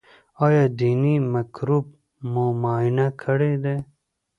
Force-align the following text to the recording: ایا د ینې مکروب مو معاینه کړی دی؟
ایا 0.45 0.63
د 0.77 0.79
ینې 0.91 1.15
مکروب 1.33 1.85
مو 2.31 2.45
معاینه 2.61 3.07
کړی 3.21 3.53
دی؟ 3.63 3.77